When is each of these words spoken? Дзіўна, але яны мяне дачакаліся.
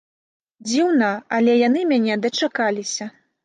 Дзіўна, 0.69 1.11
але 1.39 1.59
яны 1.67 1.87
мяне 1.95 2.19
дачакаліся. 2.27 3.13